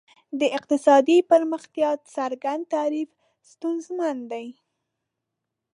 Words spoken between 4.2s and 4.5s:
دی.